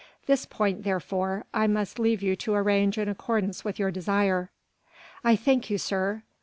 This 0.25 0.47
point, 0.47 0.81
therefore, 0.81 1.45
I 1.53 1.67
must 1.67 1.99
leave 1.99 2.23
you 2.23 2.35
to 2.37 2.55
arrange 2.55 2.97
in 2.97 3.07
accordance 3.07 3.63
with 3.63 3.77
your 3.77 3.91
desire." 3.91 4.49
"I 5.23 5.35
thank 5.35 5.69
you, 5.69 5.77
sir." 5.77 6.23